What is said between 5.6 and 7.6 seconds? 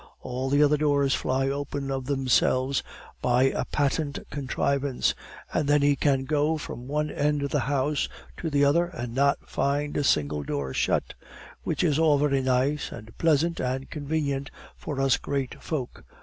then he can go from one end of the